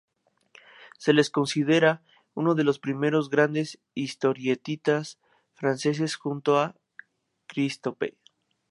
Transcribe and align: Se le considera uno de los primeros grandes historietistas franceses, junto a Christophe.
Se 0.97 1.13
le 1.13 1.23
considera 1.29 2.01
uno 2.33 2.55
de 2.55 2.63
los 2.63 2.79
primeros 2.79 3.29
grandes 3.29 3.77
historietistas 3.93 5.19
franceses, 5.53 6.15
junto 6.15 6.57
a 6.59 6.73
Christophe. 7.45 8.17